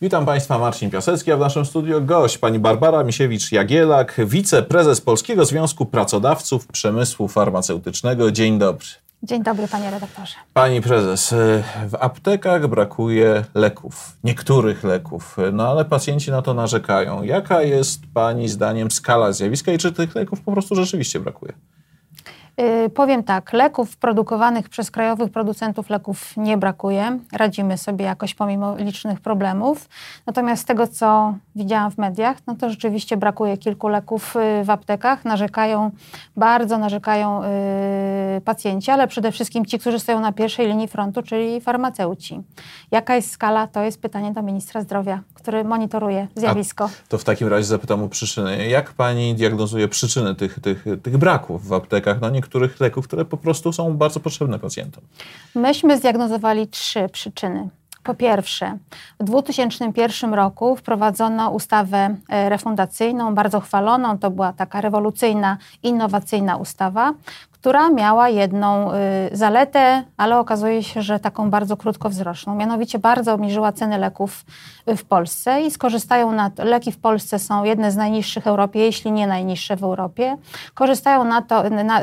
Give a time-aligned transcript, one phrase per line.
[0.00, 5.86] Witam Państwa, Marcin Piasecki, a w naszym studio gość pani Barbara Misiewicz-Jagielak, wiceprezes Polskiego Związku
[5.86, 8.32] Pracodawców Przemysłu Farmaceutycznego.
[8.32, 8.86] Dzień dobry.
[9.22, 10.34] Dzień dobry, panie redaktorze.
[10.54, 11.34] Pani prezes,
[11.88, 17.22] w aptekach brakuje leków, niektórych leków, no ale pacjenci na to narzekają.
[17.22, 21.52] Jaka jest pani zdaniem skala zjawiska i czy tych leków po prostu rzeczywiście brakuje?
[22.58, 27.18] Yy, powiem tak, leków produkowanych przez krajowych producentów leków nie brakuje.
[27.32, 29.88] Radzimy sobie jakoś pomimo licznych problemów.
[30.26, 34.70] Natomiast z tego, co widziałam w mediach, no to rzeczywiście brakuje kilku leków yy, w
[34.70, 35.24] aptekach.
[35.24, 35.90] Narzekają,
[36.36, 41.60] bardzo narzekają yy, pacjenci, ale przede wszystkim ci, którzy stoją na pierwszej linii frontu, czyli
[41.60, 42.40] farmaceuci.
[42.90, 43.66] Jaka jest skala?
[43.66, 46.84] To jest pytanie do ministra zdrowia, który monitoruje zjawisko.
[46.84, 48.68] A to w takim razie zapytam o przyczyny.
[48.68, 52.20] Jak pani diagnozuje przyczyny tych, tych, tych braków w aptekach?
[52.20, 55.04] No niektórych leków, które po prostu są bardzo potrzebne pacjentom.
[55.54, 57.68] Myśmy zdiagnozowali trzy przyczyny.
[58.02, 58.78] Po pierwsze,
[59.20, 64.18] w 2001 roku wprowadzono ustawę e, refundacyjną, bardzo chwaloną.
[64.18, 67.14] To była taka rewolucyjna, innowacyjna ustawa,
[67.60, 68.96] która miała jedną y,
[69.32, 72.54] zaletę, ale okazuje się, że taką bardzo krótkowzroczną.
[72.54, 74.44] Mianowicie bardzo obniżyła ceny leków
[74.86, 78.80] w Polsce i skorzystają na to, leki w Polsce są jedne z najniższych w Europie,
[78.80, 80.36] jeśli nie najniższe w Europie.
[80.74, 82.00] Korzystają, na to, na,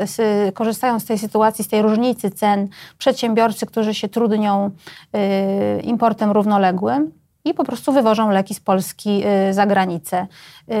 [0.54, 4.70] korzystają z tej sytuacji, z tej różnicy cen przedsiębiorcy, którzy się trudnią
[5.16, 7.12] y, importem równoległym
[7.44, 10.26] i po prostu wywożą leki z Polski y, za granicę.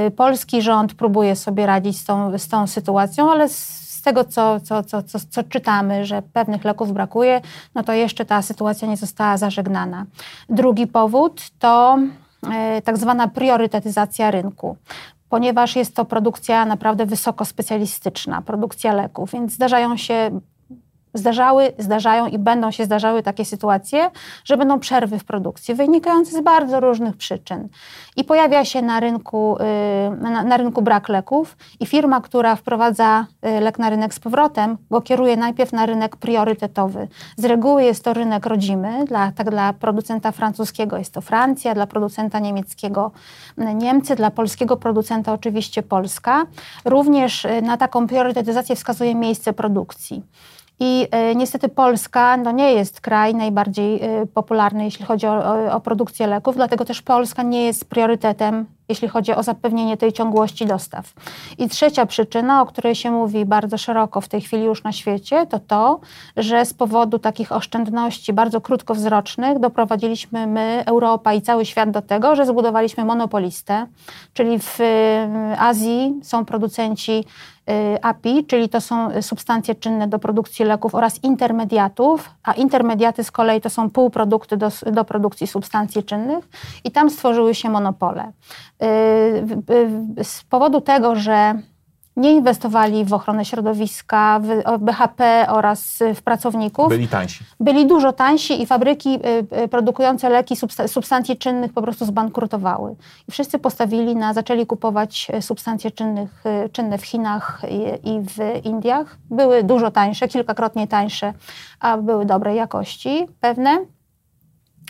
[0.06, 4.60] Y, polski rząd próbuje sobie radzić z tą, z tą sytuacją, ale z tego, co,
[4.60, 7.40] co, co, co, czytamy, że pewnych leków brakuje,
[7.74, 10.06] no to jeszcze ta sytuacja nie została zażegnana.
[10.48, 11.98] Drugi powód to
[12.78, 14.76] y, tak zwana priorytetyzacja rynku
[15.28, 20.40] ponieważ jest to produkcja naprawdę wysoko specjalistyczna, produkcja leków, więc zdarzają się
[21.14, 24.10] zdarzały, zdarzają i będą się zdarzały takie sytuacje,
[24.44, 27.68] że będą przerwy w produkcji, wynikające z bardzo różnych przyczyn.
[28.16, 33.26] I pojawia się na rynku, y, na, na rynku brak leków i firma, która wprowadza
[33.46, 37.08] y, lek na rynek z powrotem, go kieruje najpierw na rynek priorytetowy.
[37.36, 41.86] Z reguły jest to rynek rodzimy, dla, tak dla producenta francuskiego jest to Francja, dla
[41.86, 43.10] producenta niemieckiego
[43.58, 46.46] y, Niemcy, dla polskiego producenta oczywiście Polska.
[46.84, 50.22] Również na taką priorytetyzację wskazuje miejsce produkcji.
[50.80, 55.80] I y, niestety Polska no, nie jest kraj najbardziej y, popularny, jeśli chodzi o, o,
[55.80, 61.12] produkcję leków, dlatego też Polska nie jest priorytetem, jeśli chodzi o zapewnienie tej ciągłości dostaw.
[61.58, 65.46] I trzecia przyczyna, o której się mówi bardzo szeroko w tej chwili już na świecie,
[65.46, 66.00] to to,
[66.36, 72.36] że z powodu takich oszczędności bardzo krótkowzrocznych doprowadziliśmy my, Europa i cały świat do tego,
[72.36, 73.86] że zbudowaliśmy monopolistę,
[74.32, 74.84] czyli w y,
[75.58, 77.24] Azji są producenci
[78.02, 83.60] API, czyli to są substancje czynne do produkcji leków oraz intermediatów, a intermediaty z kolei
[83.60, 86.48] to są półprodukty do, do produkcji substancji czynnych
[86.84, 88.32] i tam stworzyły się monopole.
[88.82, 91.54] Y, z powodu tego, że
[92.16, 96.88] nie inwestowali w ochronę środowiska, w BHP oraz w pracowników.
[96.88, 97.44] Byli tańsi.
[97.60, 102.96] Byli dużo tańsi i fabryki y, y, produkujące leki substancji czynnych po prostu zbankrutowały.
[103.28, 107.62] I wszyscy postawili na, zaczęli kupować y, substancje czynnych, czynne w Chinach
[108.04, 109.16] i w Indiach.
[109.30, 111.32] Były dużo tańsze, kilkakrotnie tańsze,
[111.80, 113.93] a były dobrej jakości pewne.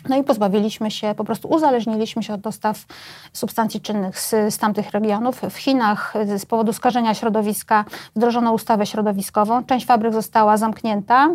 [0.09, 2.85] No i pozbawiliśmy się, po prostu uzależniliśmy się od dostaw
[3.33, 5.41] substancji czynnych z, z tamtych regionów.
[5.49, 7.85] W Chinach z powodu skażenia środowiska
[8.15, 9.63] wdrożono ustawę środowiskową.
[9.63, 11.29] Część fabryk została zamknięta.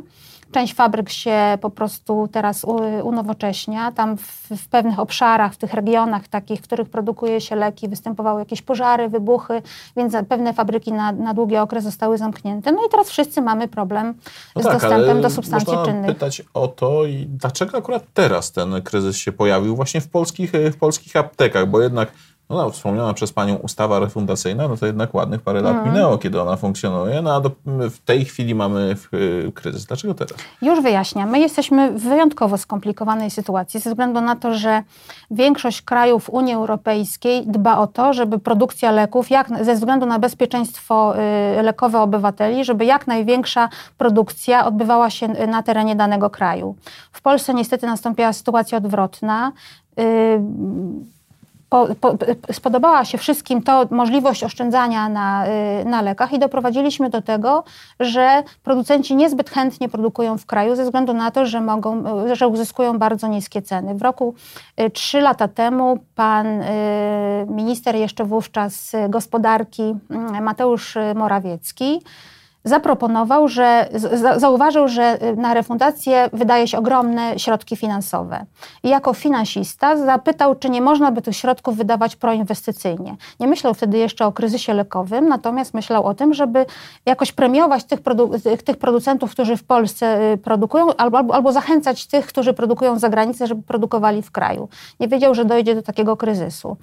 [0.52, 2.66] Część fabryk się po prostu teraz
[3.02, 3.92] unowocześnia.
[3.92, 8.40] Tam w, w, pewnych obszarach, w tych regionach takich, w których produkuje się leki, występowały
[8.40, 9.62] jakieś pożary, wybuchy,
[9.96, 12.72] więc pewne fabryki na, na długi okres zostały zamknięte.
[12.72, 14.14] No i teraz wszyscy mamy problem
[14.56, 16.06] no z tak, dostępem do substancji można czynnych.
[16.06, 20.76] pytać o to, i dlaczego akurat teraz ten kryzys się pojawił właśnie w polskich, w
[20.76, 22.12] polskich aptekach, bo jednak
[22.50, 25.88] no, no, wspomniana przez Panią ustawa refundacyjna, no to jednak ładnych parę lat mm.
[25.88, 29.86] minęło, kiedy ona funkcjonuje, no a do, w tej chwili mamy y, kryzys.
[29.86, 30.38] Dlaczego teraz?
[30.62, 31.30] Już wyjaśniam.
[31.30, 34.82] My jesteśmy w wyjątkowo skomplikowanej sytuacji ze względu na to, że
[35.30, 41.14] większość krajów Unii Europejskiej dba o to, żeby produkcja leków, jak, ze względu na bezpieczeństwo
[41.58, 43.68] y, lekowe obywateli, żeby jak największa
[43.98, 46.74] produkcja odbywała się na terenie danego kraju.
[47.12, 49.52] W Polsce niestety nastąpiła sytuacja odwrotna.
[50.00, 50.40] Y,
[51.70, 52.16] po, po,
[52.52, 57.64] spodobała się wszystkim to możliwość oszczędzania na, y, na lekach i doprowadziliśmy do tego,
[58.00, 62.98] że producenci niezbyt chętnie produkują w kraju ze względu na to, że, mogą, że uzyskują
[62.98, 63.94] bardzo niskie ceny.
[63.94, 64.34] W roku
[64.80, 66.66] y, trzy lata temu pan y,
[67.48, 69.94] minister jeszcze wówczas gospodarki
[70.40, 72.00] Mateusz Morawiecki
[72.64, 73.88] zaproponował, że
[74.36, 78.46] zauważył, że y, na refundację wydaje się ogromne środki finansowe.
[78.82, 83.16] I jako finansista zapytał, czy nie można by tych środków wydawać proinwestycyjnie.
[83.40, 86.66] Nie myślał wtedy jeszcze o kryzysie lekowym, natomiast myślał o tym, żeby
[87.06, 92.06] jakoś premiować tych, produ- tych producentów, którzy w Polsce y, produkują, albo, albo, albo zachęcać
[92.06, 94.68] tych, którzy produkują za granicę, żeby produkowali w kraju.
[95.00, 96.76] Nie wiedział, że dojdzie do takiego kryzysu.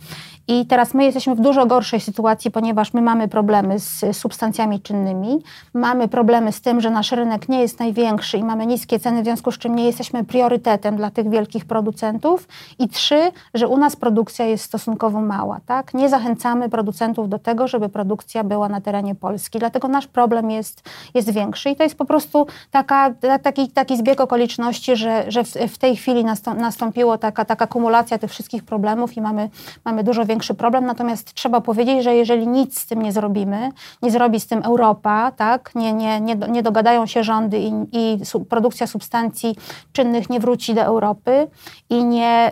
[0.47, 5.39] I teraz my jesteśmy w dużo gorszej sytuacji, ponieważ my mamy problemy z substancjami czynnymi,
[5.77, 9.23] mamy problemy z tym, że nasz rynek nie jest największy i mamy niskie ceny, w
[9.23, 12.47] związku z czym nie jesteśmy priorytetem dla tych wielkich producentów.
[12.79, 15.59] I trzy, że u nas produkcja jest stosunkowo mała.
[15.65, 15.93] Tak?
[15.93, 19.59] Nie zachęcamy producentów do tego, żeby produkcja była na terenie Polski.
[19.59, 21.69] Dlatego nasz problem jest, jest większy.
[21.69, 23.13] I to jest po prostu taka,
[23.43, 26.25] taki, taki zbieg okoliczności, że, że w, w tej chwili
[26.57, 29.49] nastąpiło taka, taka kumulacja tych wszystkich problemów i mamy,
[29.85, 30.85] mamy dużo większy problem.
[30.85, 33.71] Natomiast trzeba powiedzieć, że jeżeli nic z tym nie zrobimy,
[34.01, 35.66] nie zrobi z tym Europa, tak?
[35.75, 38.19] Nie, nie, nie, nie dogadają się rządy i, i
[38.49, 39.55] produkcja substancji
[39.91, 41.47] czynnych nie wróci do Europy
[41.89, 42.51] i nie,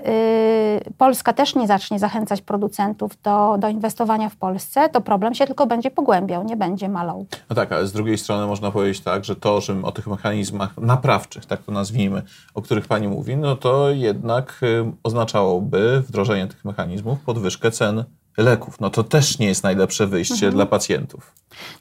[0.88, 5.48] y, Polska też nie zacznie zachęcać producentów do, do inwestowania w Polsce, to problem się
[5.48, 7.26] tylko będzie pogłębiał, nie będzie malał.
[7.50, 10.78] No tak, ale z drugiej strony można powiedzieć tak, że to, że o tych mechanizmach
[10.78, 12.22] naprawczych, tak to nazwijmy,
[12.54, 18.04] o których Pani mówi, no to jednak y, oznaczałoby wdrożenie tych mechanizmów podwyżkę cen
[18.38, 18.80] leków.
[18.80, 20.54] No to też nie jest najlepsze wyjście mhm.
[20.54, 21.34] dla pacjentów.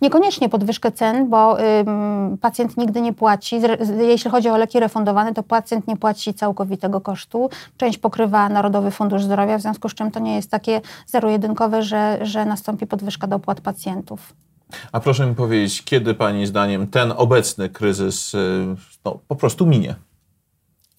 [0.03, 3.61] Niekoniecznie podwyżkę cen, bo ym, pacjent nigdy nie płaci.
[3.99, 7.51] Jeśli chodzi o leki refundowane, to pacjent nie płaci całkowitego kosztu.
[7.77, 12.19] Część pokrywa Narodowy Fundusz Zdrowia, w związku z czym to nie jest takie zero-jedynkowe, że,
[12.23, 14.35] że nastąpi podwyżka dopłat pacjentów.
[14.93, 18.67] A proszę mi powiedzieć, kiedy Pani zdaniem ten obecny kryzys y,
[19.05, 19.95] no, po prostu minie?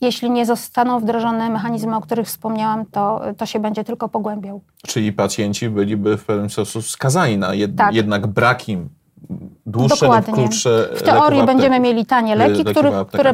[0.01, 4.61] Jeśli nie zostaną wdrożone mechanizmy, o których wspomniałam, to, to się będzie tylko pogłębiał.
[4.87, 7.93] Czyli pacjenci byliby w pewien sposób skazani na jed, tak.
[7.93, 8.77] jednak braki
[9.65, 10.33] dłuższe Dokładnie.
[10.33, 13.33] lub krótsze W teorii będziemy mieli tanie leki, leki które, które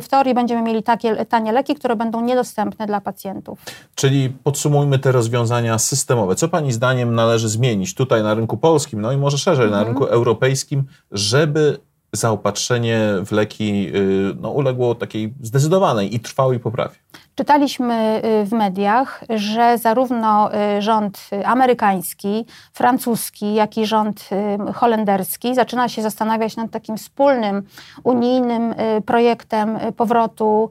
[0.00, 3.58] w teorii będziemy mieli takie tanie leki, które będą niedostępne dla pacjentów.
[3.94, 6.34] Czyli podsumujmy te rozwiązania systemowe.
[6.34, 9.82] Co Pani zdaniem należy zmienić tutaj na rynku polskim, no i może szerzej mhm.
[9.82, 11.78] na rynku europejskim, żeby
[12.12, 17.01] zaopatrzenie w leki y, no, uległo takiej zdecydowanej i trwałej poprawie.
[17.34, 24.28] Czytaliśmy y, w mediach, że zarówno y, rząd amerykański, francuski, jak i rząd
[24.74, 27.62] holenderski zaczyna się zastanawiać nad takim wspólnym
[28.04, 28.74] unijnym
[29.06, 30.70] projektem powrotu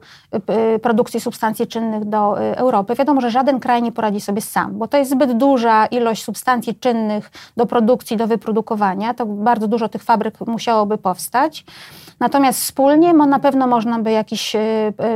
[0.82, 2.94] produkcji substancji czynnych do Europy.
[2.94, 6.74] Wiadomo, że żaden kraj nie poradzi sobie sam, bo to jest zbyt duża ilość substancji
[6.74, 9.14] czynnych do produkcji, do wyprodukowania.
[9.14, 11.64] To bardzo dużo tych fabryk musiałoby powstać.
[12.20, 14.56] Natomiast wspólnie na pewno można by jakiś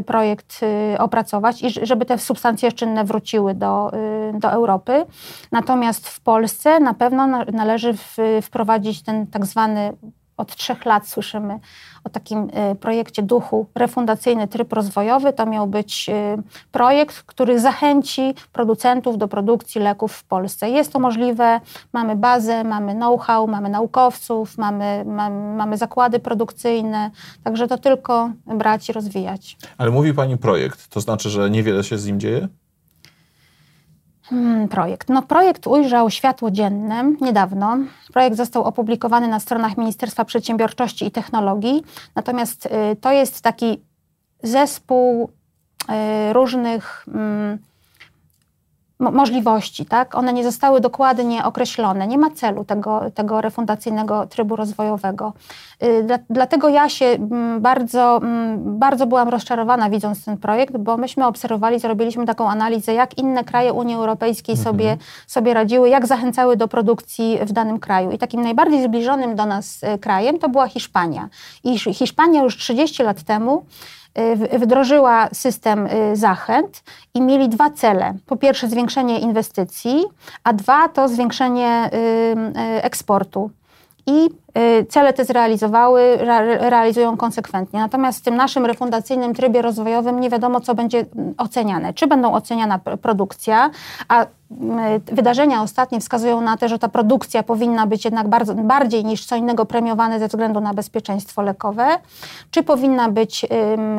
[0.07, 0.61] projekt
[0.99, 3.91] opracować i żeby te substancje czynne wróciły do,
[4.35, 5.07] y, do Europy.
[5.53, 7.95] Natomiast w Polsce na pewno należy
[8.43, 9.93] wprowadzić ten tak zwany
[10.37, 11.61] od trzech lat słyszymy
[12.07, 12.39] o takim
[12.73, 15.33] y, projekcie duchu refundacyjny tryb rozwojowy.
[15.33, 16.43] To miał być y,
[16.73, 20.71] projekt, który zachęci producentów do produkcji leków w Polsce.
[20.71, 21.61] Jest to możliwe,
[21.93, 27.11] mamy bazę, mamy know-how, mamy naukowców, mamy, mamy, mamy zakłady produkcyjne,
[27.45, 29.57] także to tylko brać i rozwijać.
[29.79, 32.49] Ale mówi Pani projekt, to znaczy, że niewiele się z nim dzieje?
[34.29, 35.09] Hmm, projekt.
[35.09, 37.79] No, projekt ujrzał światło dzienne niedawno.
[38.13, 41.85] Projekt został opublikowany na stronach Ministerstwa Przedsiębiorczości i Technologii.
[42.15, 43.81] Natomiast y, to jest taki
[44.43, 45.31] zespół
[46.31, 47.07] y, różnych.
[47.09, 47.76] Y,
[48.99, 50.15] możliwości, tak?
[50.15, 52.07] One nie zostały dokładnie określone.
[52.07, 55.33] Nie ma celu tego, tego refundacyjnego trybu rozwojowego.
[55.83, 60.97] Y, dla, dlatego ja się mm, bardzo, mm, bardzo byłam rozczarowana widząc ten projekt, bo
[60.97, 64.65] myśmy obserwowali, zrobiliśmy taką analizę, jak inne kraje Unii Europejskiej mhm.
[64.65, 68.11] sobie, sobie radziły, jak zachęcały do produkcji w danym kraju.
[68.11, 71.29] I takim najbardziej zbliżonym do nas y, krajem to była Hiszpania.
[71.65, 73.65] I Hiszpania już 30 lat temu
[74.59, 76.83] wdrożyła system y, zachęt
[77.15, 78.15] i mieli dwa cele.
[78.27, 80.05] Po pierwsze zwiększenie inwestycji,
[80.45, 81.91] a dwa to zwiększenie
[82.79, 83.51] y, eksportu.
[84.07, 84.29] I
[84.89, 86.19] cele te zrealizowały,
[86.61, 87.81] realizują konsekwentnie.
[87.81, 91.05] Natomiast w tym naszym refundacyjnym trybie rozwojowym nie wiadomo, co będzie
[91.39, 91.95] oceniane.
[91.95, 93.71] Czy będą oceniana produkcja,
[94.09, 94.27] a
[95.07, 99.37] wydarzenia ostatnie wskazują na to, że ta produkcja powinna być jednak bardzo, bardziej niż co
[99.37, 101.87] innego premiowana ze względu na bezpieczeństwo lekowe,
[102.51, 103.47] czy powinna być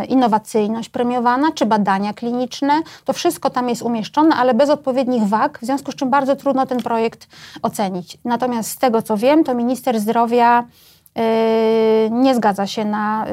[0.07, 2.73] innowacyjność premiowana, czy badania kliniczne.
[3.05, 6.65] To wszystko tam jest umieszczone, ale bez odpowiednich wag, w związku z czym bardzo trudno
[6.65, 7.27] ten projekt
[7.61, 8.17] ocenić.
[8.25, 10.46] Natomiast z tego, co wiem, to minister zdrowia
[12.11, 13.25] nie zgadza się na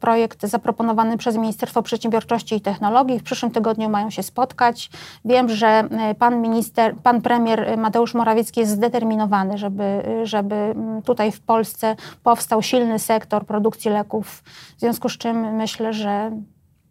[0.00, 3.18] projekt zaproponowany przez Ministerstwo Przedsiębiorczości i Technologii.
[3.18, 4.90] W przyszłym tygodniu mają się spotkać.
[5.24, 11.40] Wiem, że pan minister, pan premier Mateusz Morawiecki jest zdeterminowany, żeby, żeby mm, tutaj w
[11.40, 14.42] Polsce powstał silny sektor produkcji leków.
[14.76, 16.30] W związku z czym myślę, że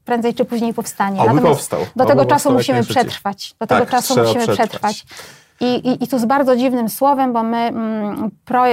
[0.05, 1.21] prędzej czy później powstanie.
[1.21, 1.79] Oby powstał.
[1.95, 3.55] Do Oby tego czasu powstał jak musimy przetrwać.
[3.59, 4.69] Do Tak, tego czasu musimy przetrwać.
[4.69, 5.05] przetrwać.
[5.61, 8.63] I, i, I tu z bardzo dziwnym słowem, bo my mm, pro,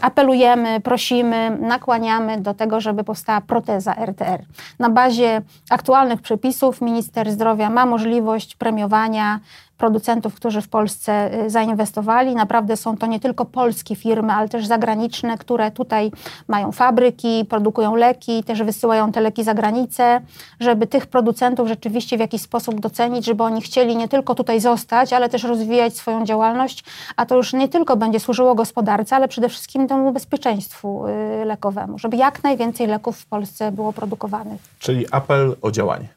[0.00, 4.42] apelujemy, prosimy, nakłaniamy do tego, żeby powstała proteza RTR.
[4.78, 9.40] Na bazie aktualnych przepisów minister zdrowia ma możliwość premiowania
[9.78, 12.34] producentów, którzy w Polsce y, zainwestowali.
[12.34, 16.10] Naprawdę są to nie tylko polskie firmy, ale też zagraniczne, które tutaj
[16.48, 20.20] mają fabryki, produkują leki, też wysyłają te leki za granicę,
[20.60, 25.12] żeby tych producentów rzeczywiście w jakiś sposób docenić, żeby oni chcieli nie tylko tutaj zostać,
[25.12, 26.84] ale też rozwijać swoją działalność,
[27.16, 31.98] a to już nie tylko będzie służyło gospodarce, ale przede wszystkim temu bezpieczeństwu y, lekowemu,
[31.98, 34.60] żeby jak najwięcej leków w Polsce było produkowanych.
[34.78, 36.15] Czyli apel o działanie.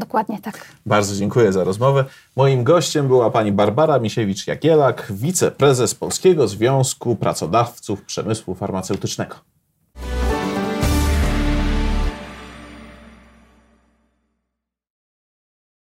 [0.00, 0.64] Dokładnie tak.
[0.86, 2.04] Bardzo dziękuję za rozmowę.
[2.36, 9.49] Moim gościem była pani Barbara Misiewicz-Jagielak, wiceprezes Polskiego Związku Pracodawców Przemysłu Farmaceutycznego.